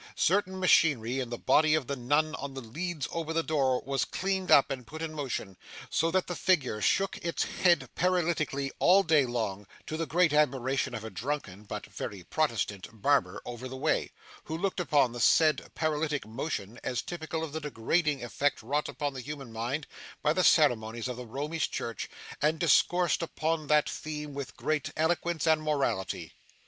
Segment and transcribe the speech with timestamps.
[0.15, 4.03] Certain machinery in the body of the nun on the leads over the door was
[4.03, 5.55] cleaned up and put in motion,
[5.91, 10.95] so that the figure shook its head paralytically all day long, to the great admiration
[10.95, 14.11] of a drunken, but very Protestant, barber over the way,
[14.45, 19.13] who looked upon the said paralytic motion as typical of the degrading effect wrought upon
[19.13, 19.85] the human mind
[20.23, 22.09] by the ceremonies of the Romish Church
[22.41, 26.33] and discoursed upon that theme with great eloquence and morality.